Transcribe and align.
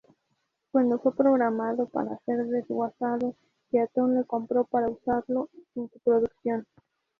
Cuando 0.71 0.97
fue 0.97 1.15
programado 1.15 1.87
para 1.89 2.17
ser 2.25 2.43
desguazado, 2.47 3.35
Keaton 3.69 4.15
lo 4.15 4.25
compró 4.25 4.63
para 4.65 4.89
usarlo 4.89 5.47
en 5.75 5.91
su 5.91 5.99
producción. 6.03 6.65